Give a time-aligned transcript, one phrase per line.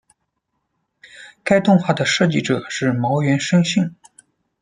[1.43, 3.95] 该动画的设计者是茅原伸幸。